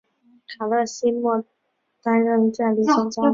[0.47, 1.45] 卡勒西莫
[2.01, 3.29] 担任代理总教练。